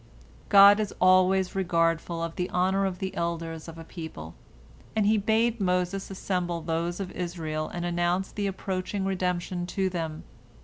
[0.49, 4.33] "God is always regardful of the honor of the elders of a people,
[4.95, 10.23] and He bade Moses assemble those of Israel and announce the approaching redemption to them.